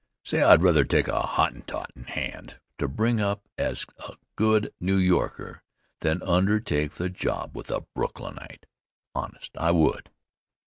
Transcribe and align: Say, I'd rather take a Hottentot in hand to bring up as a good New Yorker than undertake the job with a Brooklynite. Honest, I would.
Say, 0.23 0.41
I'd 0.41 0.63
rather 0.63 0.83
take 0.83 1.07
a 1.07 1.19
Hottentot 1.21 1.91
in 1.95 2.05
hand 2.05 2.59
to 2.79 2.87
bring 2.87 3.19
up 3.21 3.47
as 3.55 3.85
a 4.09 4.15
good 4.35 4.73
New 4.79 4.95
Yorker 4.97 5.61
than 5.99 6.23
undertake 6.23 6.93
the 6.93 7.07
job 7.07 7.55
with 7.55 7.69
a 7.69 7.81
Brooklynite. 7.93 8.65
Honest, 9.13 9.51
I 9.59 9.69
would. 9.69 10.09